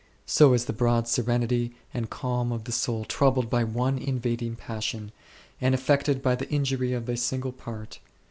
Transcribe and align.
So 0.25 0.53
is 0.53 0.65
the 0.65 0.73
broad 0.73 1.07
serenity 1.07 1.75
and 1.93 2.09
calm 2.09 2.51
of 2.51 2.63
the 2.63 2.71
soul 2.71 3.05
troubled 3.05 3.51
by, 3.51 3.63
one 3.63 3.99
ifivading 3.99 4.57
passion, 4.57 5.11
and 5.61 5.75
affected 5.75 6.23
by 6.23 6.33
the 6.33 6.49
injury 6.49 6.91
of 6.93 7.07
a 7.07 7.15
single 7.15 7.51
part. 7.51 7.99